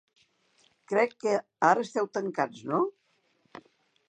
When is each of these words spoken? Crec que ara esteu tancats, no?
Crec 0.93 1.13
que 1.25 1.35
ara 1.69 1.85
esteu 1.87 2.09
tancats, 2.19 2.65
no? 2.73 2.81